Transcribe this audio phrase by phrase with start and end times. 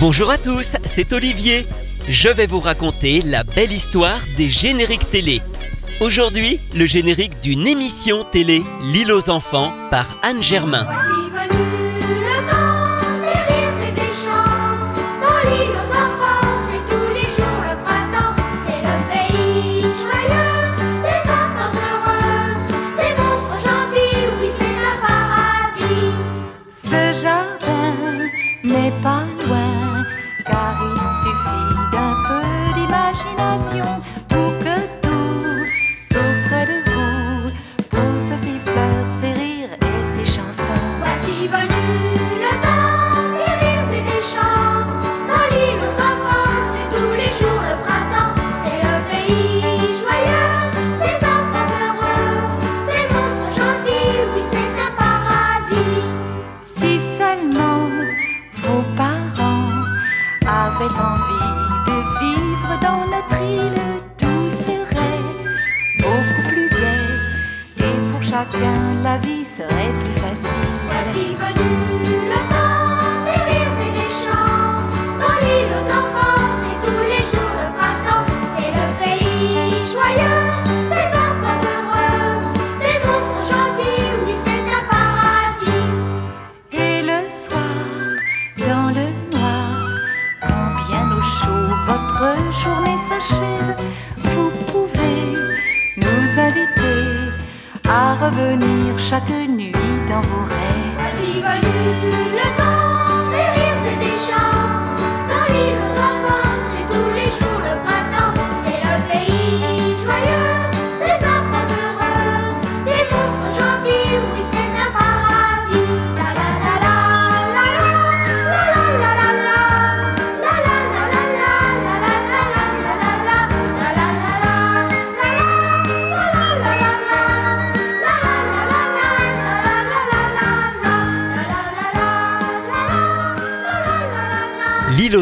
[0.00, 1.66] Bonjour à tous, c'est Olivier.
[2.08, 5.42] Je vais vous raconter la belle histoire des génériques télé.
[6.00, 10.86] Aujourd'hui, le générique d'une émission télé, L'île aux enfants, par Anne Germain.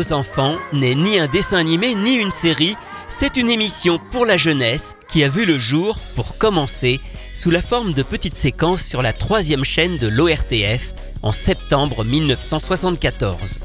[0.06, 2.76] Aux enfants n'est ni un dessin animé ni une série,
[3.08, 7.00] c'est une émission pour la jeunesse qui a vu le jour, pour commencer,
[7.34, 13.60] sous la forme de petites séquences sur la troisième chaîne de l'ORTF en septembre 1974.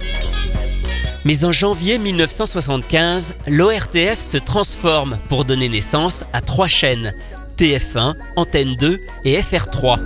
[1.25, 7.13] Mais en janvier 1975, l'ORTF se transforme pour donner naissance à trois chaînes,
[7.57, 9.99] TF1, Antenne 2 et FR3.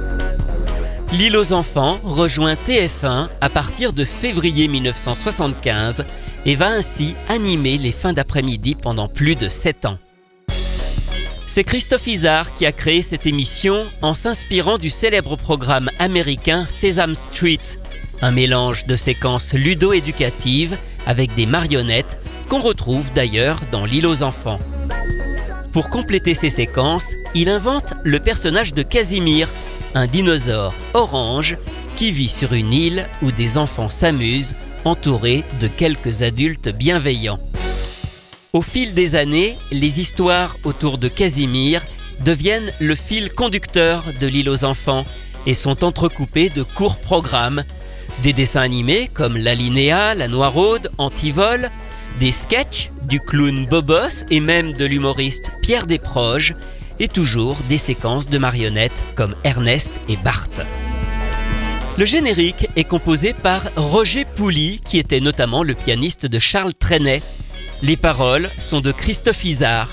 [1.13, 6.05] L'île aux enfants rejoint TF1 à partir de février 1975
[6.45, 9.97] et va ainsi animer les fins d'après-midi pendant plus de 7 ans.
[11.47, 17.15] C'est Christophe Isard qui a créé cette émission en s'inspirant du célèbre programme américain Sesame
[17.15, 17.59] Street,
[18.21, 22.19] un mélange de séquences ludo-éducatives avec des marionnettes
[22.49, 24.59] qu'on retrouve d'ailleurs dans L'île aux enfants.
[25.71, 29.47] Pour compléter ces séquences, il invente le personnage de Casimir,
[29.93, 31.57] un dinosaure orange
[31.95, 37.39] qui vit sur une île où des enfants s'amusent, entourés de quelques adultes bienveillants.
[38.53, 41.85] Au fil des années, les histoires autour de Casimir
[42.23, 45.05] deviennent le fil conducteur de l'île aux enfants
[45.45, 47.63] et sont entrecoupées de courts programmes,
[48.23, 51.69] des dessins animés comme l'Alinéa, la Noiraude, Antivol,
[52.19, 56.55] des sketchs du clown Bobos et même de l'humoriste Pierre Desproges,
[56.99, 60.47] et toujours des séquences de marionnettes comme Ernest et Bart.
[61.97, 67.21] Le générique est composé par Roger Pouli, qui était notamment le pianiste de Charles Trenet.
[67.81, 69.89] Les paroles sont de Christophe Isard.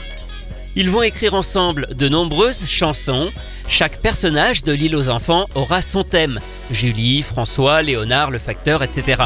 [0.75, 3.31] Ils vont écrire ensemble de nombreuses chansons.
[3.69, 6.41] Chaque personnage de l'île aux enfants aura son thème.
[6.73, 9.23] Julie, François, Léonard, le facteur, etc.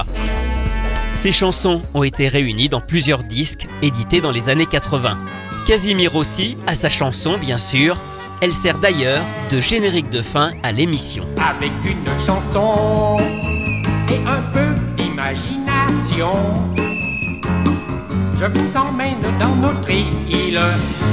[1.15, 5.19] Ces chansons ont été réunies dans plusieurs disques édités dans les années 80.
[5.67, 7.97] Casimir aussi a sa chanson, bien sûr.
[8.43, 11.25] Elle sert d'ailleurs de générique de fin à l'émission.
[11.39, 13.17] avec une chanson
[14.11, 16.33] et un peu d'imagination.
[18.39, 20.61] Je vous emmène dans notre île,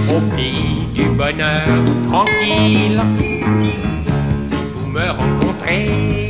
[0.10, 1.66] au pays du bonheur
[2.10, 3.02] tranquille.
[3.16, 6.30] Si vous me rencontrez,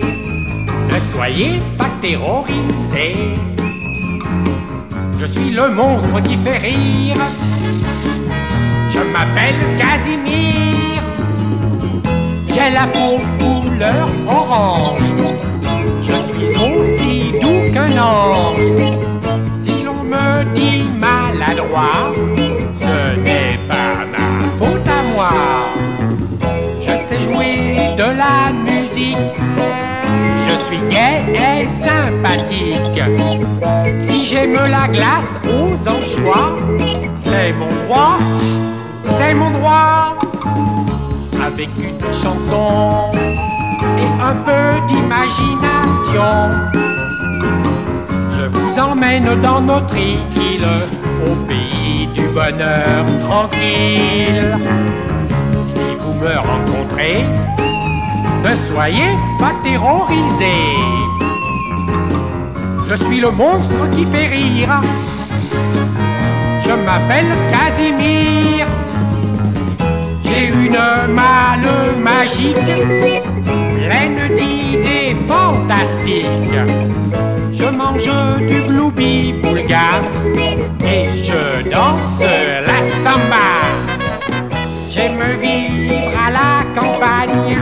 [0.93, 3.33] ne soyez pas terrorisés.
[5.19, 7.17] Je suis le monstre qui fait rire.
[8.91, 10.82] Je m'appelle Casimir.
[12.53, 14.99] J'ai la peau couleur orange.
[16.01, 18.59] Je suis aussi doux qu'un ange.
[19.63, 22.13] Si l'on me dit maladroit,
[22.79, 24.29] ce n'est pas ma
[24.59, 25.31] faute à moi.
[26.79, 29.17] Je sais jouer de la musique.
[30.45, 33.01] Je suis gai et sympathique.
[33.99, 36.55] Si j'aime la glace aux anchois.
[37.15, 38.19] C'est mon droit,
[39.17, 40.22] c'est mon droit.
[41.45, 43.11] Avec une chanson
[43.99, 46.49] et un peu d'imagination.
[48.31, 50.67] Je vous emmène dans notre île,
[51.27, 54.57] au pays du bonheur tranquille.
[55.73, 57.25] Si vous me rencontrez,
[58.43, 60.77] ne soyez pas terrorisés.
[62.89, 64.81] Je suis le monstre qui fait rire.
[66.63, 68.65] Je m'appelle Casimir.
[70.23, 70.71] J'ai une
[71.13, 71.32] malle
[72.23, 72.55] magique,
[73.85, 76.61] pleine d'idées fantastiques.
[77.53, 78.09] Je mange
[78.47, 80.05] du gloubi bulgare
[80.93, 82.23] et je danse
[82.69, 83.47] la samba.
[84.89, 87.57] J'aime vivre à la campagne.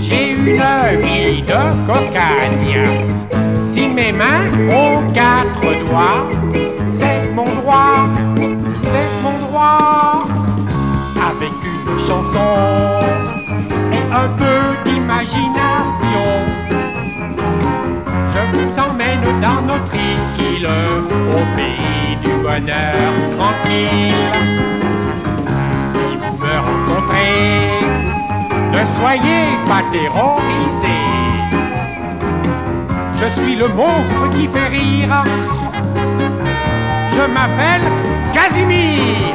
[0.00, 0.62] J'ai une
[1.02, 2.78] vie de cocagne.
[3.66, 6.30] Si mes mains ont quatre doigts,
[6.98, 8.06] c'est mon droit,
[8.90, 10.26] c'est mon droit.
[11.30, 13.07] Avec une chanson
[14.12, 16.28] un peu d'imagination,
[18.32, 20.68] je vous emmène dans notre île,
[21.30, 22.94] au pays du bonheur
[23.36, 24.14] tranquille.
[25.92, 27.80] Si vous me rencontrez,
[28.72, 31.06] ne soyez pas terrorisés.
[33.20, 35.24] Je suis le monstre qui fait rire.
[37.12, 37.82] Je m'appelle
[38.32, 39.34] Casimir.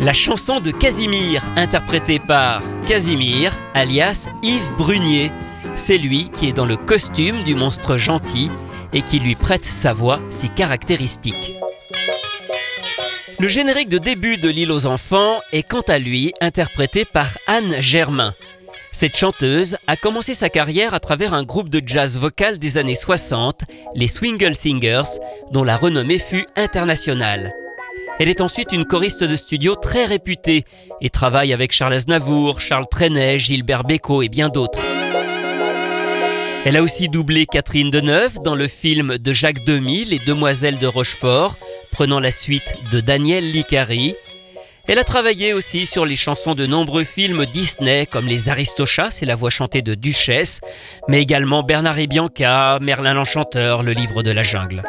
[0.00, 2.60] La chanson de Casimir, interprétée par
[2.92, 5.32] Casimir, alias Yves Brunier.
[5.76, 8.50] C'est lui qui est dans le costume du monstre gentil
[8.92, 11.54] et qui lui prête sa voix si caractéristique.
[13.38, 17.80] Le générique de début de L'île aux enfants est quant à lui interprété par Anne
[17.80, 18.34] Germain.
[18.92, 22.94] Cette chanteuse a commencé sa carrière à travers un groupe de jazz vocal des années
[22.94, 23.62] 60,
[23.94, 25.18] les Swingle Singers,
[25.50, 27.54] dont la renommée fut internationale.
[28.18, 30.64] Elle est ensuite une choriste de studio très réputée
[31.00, 34.80] et travaille avec Charles Aznavour, Charles Trenet, Gilbert Bécaud et bien d'autres.
[36.64, 40.86] Elle a aussi doublé Catherine Deneuve dans le film de Jacques Demy, Les Demoiselles de
[40.86, 41.56] Rochefort,
[41.90, 44.14] prenant la suite de Daniel Licari.
[44.86, 49.26] Elle a travaillé aussi sur les chansons de nombreux films Disney comme Les Aristochats, c'est
[49.26, 50.60] la voix chantée de Duchesse,
[51.08, 54.84] mais également Bernard et Bianca, Merlin l'Enchanteur, le livre de la jungle.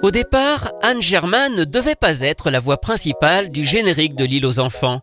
[0.00, 4.46] Au départ, Anne Germain ne devait pas être la voix principale du générique de L'île
[4.46, 5.00] aux enfants.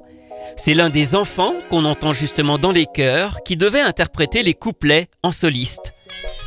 [0.56, 5.07] C'est l'un des enfants qu'on entend justement dans les chœurs qui devait interpréter les couplets
[5.21, 5.94] en soliste.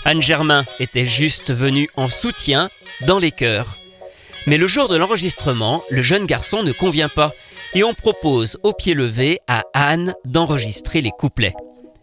[0.06, 2.71] Anne Germain était juste venue en soutien
[3.06, 3.77] dans les chœurs.
[4.47, 7.33] Mais le jour de l'enregistrement, le jeune garçon ne convient pas
[7.75, 11.55] et on propose au pied levé à Anne d'enregistrer les couplets.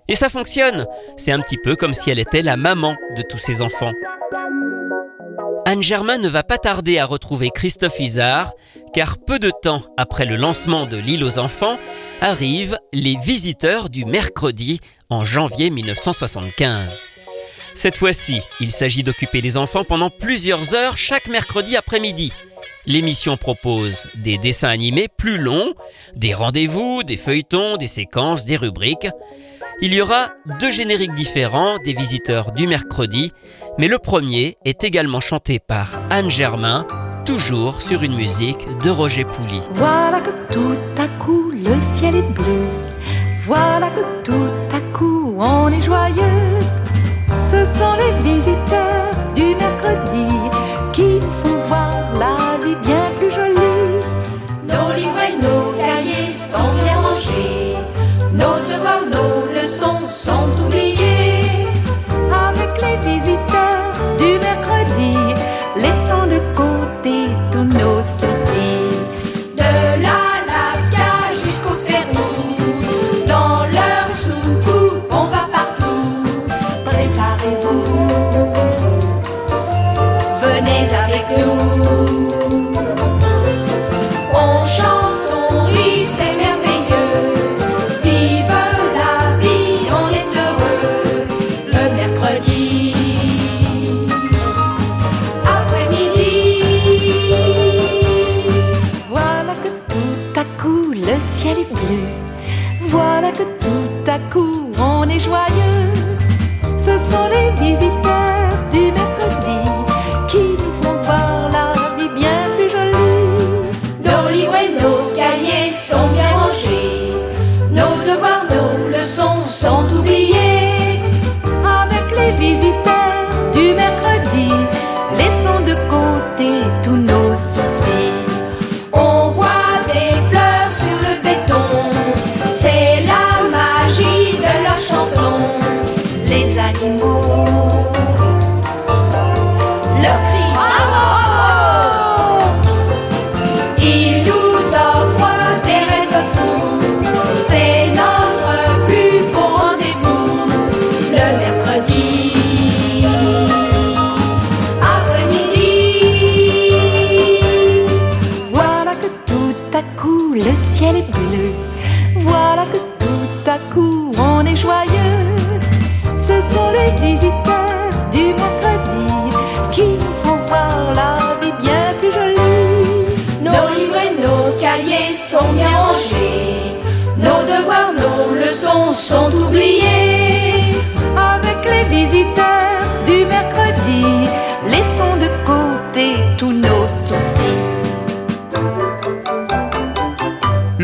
[0.08, 0.86] Et ça fonctionne,
[1.18, 3.94] c'est un petit peu comme si elle était la maman de tous ses enfants.
[5.68, 8.54] Anne Germain ne va pas tarder à retrouver Christophe Isard,
[8.94, 11.80] car peu de temps après le lancement de L'île aux enfants,
[12.22, 14.80] arrivent les visiteurs du mercredi
[15.10, 17.08] en janvier 1975.
[17.74, 22.32] Cette fois-ci, il s'agit d'occuper les enfants pendant plusieurs heures chaque mercredi après-midi.
[22.86, 25.74] L'émission propose des dessins animés plus longs,
[26.16, 29.08] des rendez-vous, des feuilletons, des séquences, des rubriques.
[29.82, 30.30] Il y aura
[30.60, 33.34] deux génériques différents des visiteurs du mercredi,
[33.78, 36.86] mais le premier est également chanté par Anne Germain,
[37.26, 39.62] toujours sur une musique de Roger Pouli.
[39.74, 42.68] Voilà que tout à coup le ciel est bleu.
[43.46, 46.24] Voilà que tout à coup on est joyeux.
[47.50, 50.35] Ce sont les visiteurs du mercredi
[81.16, 81.55] Hallelujah.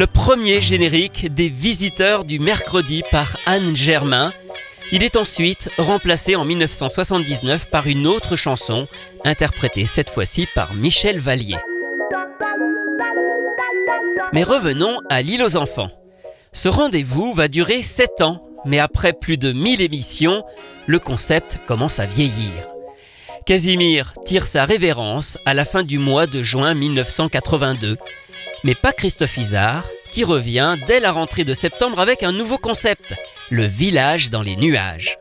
[0.02, 4.34] Le premier générique des visiteurs du mercredi par Anne Germain.
[4.92, 8.88] Il est ensuite remplacé en 1979 par une autre chanson,
[9.24, 11.58] interprétée cette fois-ci par Michel Vallier.
[14.34, 15.92] Mais revenons à l'île aux enfants.
[16.52, 20.44] Ce rendez-vous va durer 7 ans, mais après plus de 1000 émissions,
[20.88, 22.74] le concept commence à vieillir.
[23.46, 27.98] Casimir tire sa révérence à la fin du mois de juin 1982,
[28.64, 33.16] mais pas Christophe Isard, qui revient dès la rentrée de septembre avec un nouveau concept,
[33.50, 35.18] le village dans les nuages.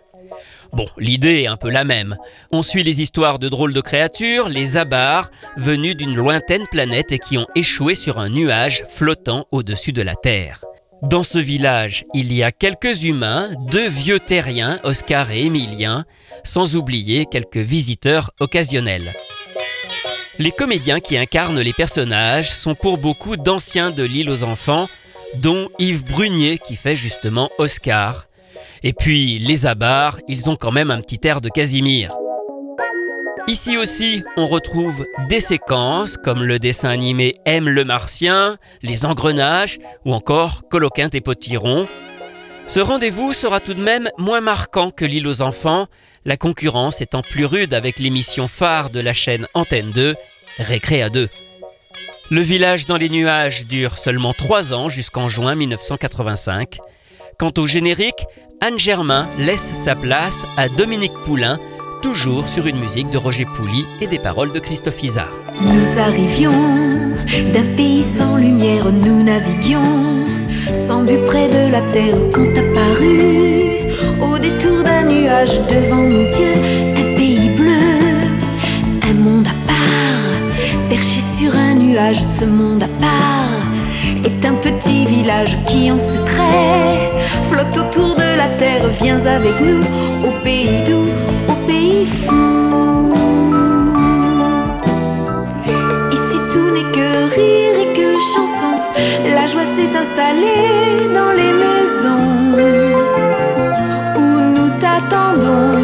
[0.72, 2.16] Bon, l'idée est un peu la même.
[2.52, 7.18] On suit les histoires de drôles de créatures, les abars, venus d'une lointaine planète et
[7.18, 10.64] qui ont échoué sur un nuage flottant au-dessus de la Terre.
[11.02, 16.04] Dans ce village, il y a quelques humains, deux vieux terriens, Oscar et Émilien,
[16.44, 19.12] sans oublier quelques visiteurs occasionnels.
[20.40, 24.88] Les comédiens qui incarnent les personnages sont pour beaucoup d'anciens de l'île aux enfants,
[25.34, 28.26] dont Yves Brunier qui fait justement Oscar.
[28.82, 32.16] Et puis les abars, ils ont quand même un petit air de Casimir.
[33.48, 39.78] Ici aussi, on retrouve des séquences comme le dessin animé Aime le Martien, les engrenages
[40.06, 41.86] ou encore Coloquinte et Potiron.
[42.66, 45.86] Ce rendez-vous sera tout de même moins marquant que l'île aux enfants,
[46.24, 50.14] la concurrence étant plus rude avec l'émission phare de la chaîne Antenne 2,
[50.58, 51.28] Récré à 2.
[52.30, 56.78] Le village dans les nuages dure seulement 3 ans jusqu'en juin 1985.
[57.38, 58.26] Quant au générique,
[58.60, 61.58] Anne Germain laisse sa place à Dominique Poulain,
[62.02, 65.32] toujours sur une musique de Roger Pouli et des paroles de Christophe Isard.
[65.60, 66.52] Nous arrivions
[67.52, 69.80] d'un pays sans lumière, nous naviguions
[70.74, 73.50] sans but près de la terre quand apparut
[75.48, 76.54] devant nos yeux
[76.98, 77.72] un pays bleu,
[79.08, 83.64] un monde à part, perché sur un nuage, ce monde à part
[84.22, 87.10] est un petit village qui en secret
[87.48, 89.80] flotte autour de la terre, viens avec nous
[90.28, 91.08] au pays doux,
[91.48, 93.14] au pays fou.
[96.12, 98.74] Ici tout n'est que rire et que chanson.
[99.24, 103.29] La joie s'est installée dans les maisons
[104.80, 105.74] t'attendons.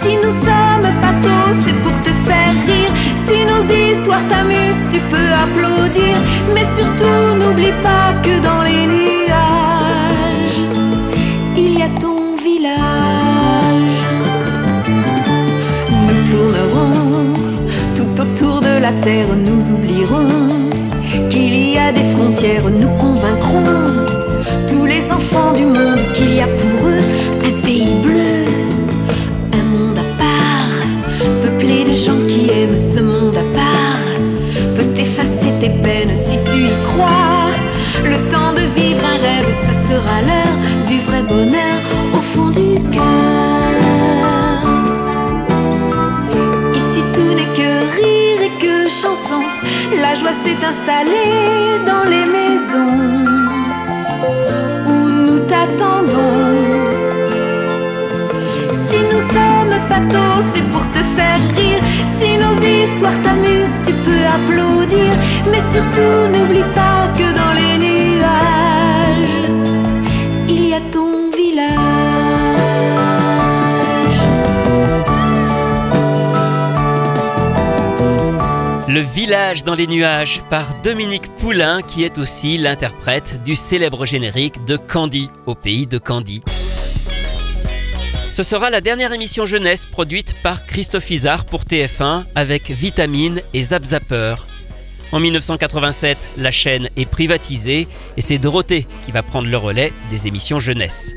[0.00, 2.92] Si nous sommes pathos, c'est pour te faire rire.
[3.24, 6.16] Si nos histoires t'amusent, tu peux applaudir.
[6.54, 10.60] Mais surtout, n'oublie pas que dans les nuages,
[11.56, 14.00] il y a ton village.
[16.06, 16.94] Nous tournerons
[17.96, 20.28] tout autour de la terre, nous oublierons
[21.30, 24.05] qu'il y a des frontières, nous convaincrons
[25.56, 27.02] du monde qu'il y a pour eux
[27.44, 28.44] un pays bleu,
[29.52, 30.72] un monde à part,
[31.42, 34.06] peuplé de gens qui aiment ce monde à part,
[34.76, 37.50] peut effacer tes peines si tu y crois.
[38.04, 41.80] Le temps de vivre un rêve, ce sera l'heure du vrai bonheur
[42.12, 43.76] au fond du cœur.
[46.74, 49.42] Ici tout n'est que rire et que chanson.
[50.02, 53.26] La joie s'est installée dans les maisons
[55.26, 56.46] nous t'attendons.
[58.86, 61.82] Si nous sommes pathos, c'est pour te faire rire.
[62.16, 65.10] Si nos histoires t'amusent, tu peux applaudir.
[65.50, 69.36] Mais surtout, n'oublie pas que dans les nuages,
[70.48, 71.76] il y a ton village.
[78.88, 84.64] Le village dans les nuages par Dominique Poulain qui est aussi l'interprète du célèbre générique
[84.64, 86.42] de Candy au pays de Candy.
[88.32, 93.62] Ce sera la dernière émission jeunesse produite par Christophe Isard pour TF1 avec Vitamine et
[93.62, 94.34] Zap Zapper.
[95.12, 97.86] En 1987, la chaîne est privatisée
[98.16, 101.14] et c'est Dorothée qui va prendre le relais des émissions jeunesse.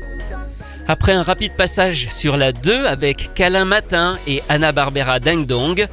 [0.86, 5.88] Après un rapide passage sur la 2 avec Calin Matin et Anna Barbera Ding Dong,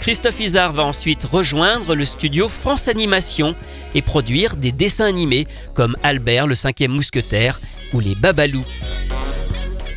[0.00, 3.54] Christophe Isard va ensuite rejoindre le studio France Animation
[3.94, 7.60] et produire des dessins animés comme Albert le cinquième mousquetaire
[7.92, 8.64] ou les Babalous.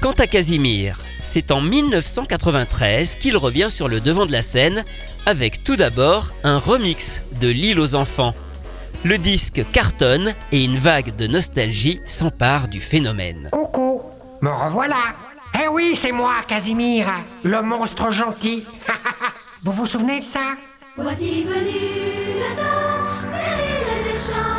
[0.01, 4.83] Quant à Casimir, c'est en 1993 qu'il revient sur le devant de la scène
[5.25, 8.35] avec tout d'abord un remix de L'île aux enfants.
[9.05, 13.47] Le disque cartonne et une vague de nostalgie s'empare du phénomène.
[13.53, 14.01] Coucou,
[14.41, 15.15] me revoilà.
[15.63, 17.07] Eh oui, c'est moi, Casimir,
[17.43, 18.65] le monstre gentil.
[19.63, 20.55] vous vous souvenez de ça?
[20.97, 23.31] Voici venu le temps
[24.03, 24.52] des chants.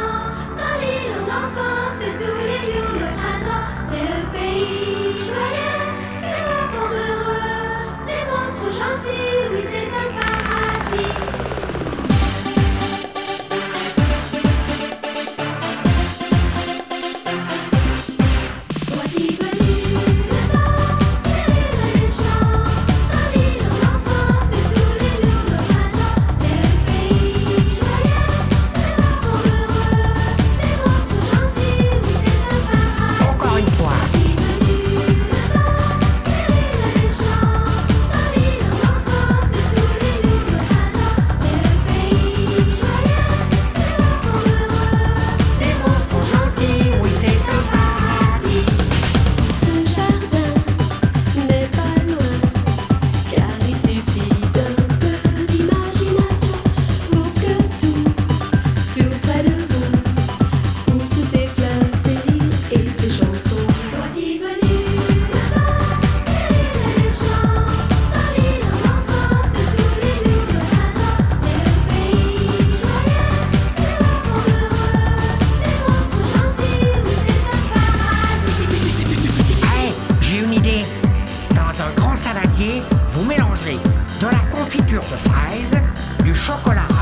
[84.95, 85.81] Confiture de fraises,
[86.25, 86.94] du chocolat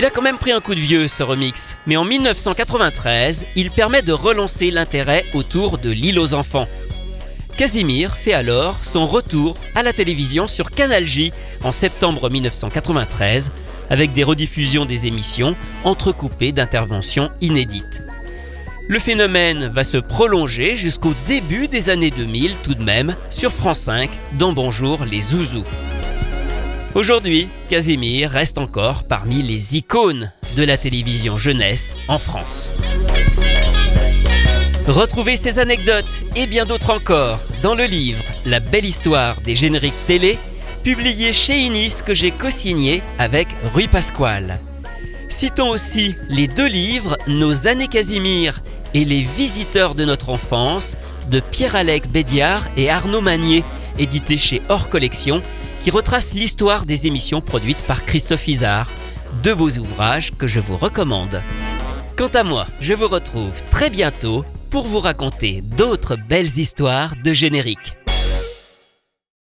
[0.00, 3.70] Il a quand même pris un coup de vieux ce remix, mais en 1993, il
[3.70, 6.66] permet de relancer l'intérêt autour de l'île aux enfants.
[7.58, 13.52] Casimir fait alors son retour à la télévision sur Canal J en septembre 1993
[13.90, 18.02] avec des rediffusions des émissions entrecoupées d'interventions inédites.
[18.88, 23.80] Le phénomène va se prolonger jusqu'au début des années 2000 tout de même sur France
[23.80, 24.08] 5
[24.38, 25.66] dans Bonjour les Zouzous.
[26.94, 32.72] Aujourd'hui, Casimir reste encore parmi les icônes de la télévision jeunesse en France.
[34.88, 39.94] Retrouvez ces anecdotes et bien d'autres encore dans le livre La belle histoire des génériques
[40.08, 40.36] télé,
[40.82, 44.58] publié chez Inis que j'ai co-signé avec Rui Pasquale.
[45.28, 48.62] Citons aussi les deux livres Nos années Casimir
[48.94, 50.96] et Les visiteurs de notre enfance
[51.30, 53.62] de Pierre-Alex Bédiard et Arnaud Magnier,
[53.96, 55.40] édités chez Hors Collection,
[55.80, 58.90] qui retracent l'histoire des émissions produites par Christophe Isard.
[59.42, 61.42] Deux beaux ouvrages que je vous recommande.
[62.16, 67.32] Quant à moi, je vous retrouve très bientôt pour vous raconter d'autres belles histoires de
[67.32, 67.96] générique.